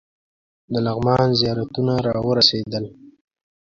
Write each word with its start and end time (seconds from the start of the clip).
د 0.71 0.73
لغمان 0.85 1.27
زیارتونه 1.39 1.93
راورسېدل. 2.05 2.85